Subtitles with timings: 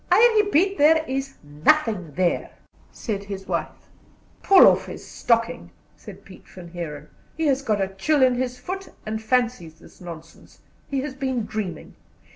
[0.11, 2.49] "I repeat there is nothing there,"
[2.91, 3.87] said his wife.
[4.41, 7.05] "Pull off his stocking," said Pete Van Heeren;
[7.37, 10.61] "he has got a chill in his foot, and fancies this nonsense.
[10.89, 11.97] He has been dreaming."